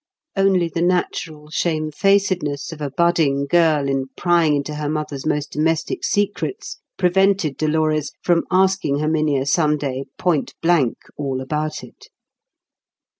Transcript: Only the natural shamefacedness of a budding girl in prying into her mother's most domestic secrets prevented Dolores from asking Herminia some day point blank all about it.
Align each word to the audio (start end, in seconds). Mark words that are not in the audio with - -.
Only 0.35 0.67
the 0.67 0.81
natural 0.81 1.49
shamefacedness 1.51 2.71
of 2.71 2.81
a 2.81 2.89
budding 2.89 3.45
girl 3.45 3.87
in 3.87 4.07
prying 4.17 4.55
into 4.55 4.73
her 4.73 4.89
mother's 4.89 5.27
most 5.27 5.51
domestic 5.51 6.03
secrets 6.03 6.79
prevented 6.97 7.55
Dolores 7.55 8.11
from 8.23 8.43
asking 8.49 8.97
Herminia 8.97 9.45
some 9.45 9.77
day 9.77 10.05
point 10.17 10.55
blank 10.59 10.97
all 11.17 11.39
about 11.39 11.83
it. 11.83 12.07